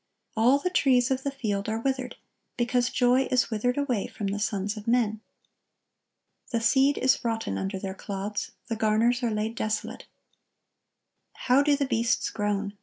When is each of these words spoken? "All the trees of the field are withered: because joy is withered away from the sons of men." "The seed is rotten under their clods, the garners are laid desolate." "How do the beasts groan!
"All 0.35 0.57
the 0.57 0.71
trees 0.71 1.11
of 1.11 1.21
the 1.21 1.29
field 1.29 1.69
are 1.69 1.77
withered: 1.77 2.15
because 2.57 2.89
joy 2.89 3.25
is 3.29 3.51
withered 3.51 3.77
away 3.77 4.07
from 4.07 4.25
the 4.25 4.39
sons 4.39 4.75
of 4.75 4.87
men." 4.87 5.21
"The 6.49 6.59
seed 6.59 6.97
is 6.97 7.23
rotten 7.23 7.55
under 7.55 7.77
their 7.77 7.93
clods, 7.93 8.49
the 8.65 8.75
garners 8.75 9.21
are 9.21 9.29
laid 9.29 9.53
desolate." 9.53 10.07
"How 11.33 11.61
do 11.61 11.75
the 11.77 11.85
beasts 11.85 12.31
groan! 12.31 12.73